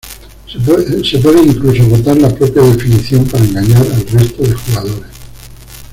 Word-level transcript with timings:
Se 0.47 0.57
puede 1.21 1.43
incluso 1.43 1.83
votar 1.83 2.17
la 2.17 2.29
propia 2.35 2.63
definición 2.63 3.23
para 3.27 3.45
engañar 3.45 3.83
al 3.83 4.03
resto 4.07 4.41
de 4.41 4.53
jugadores. 4.55 5.11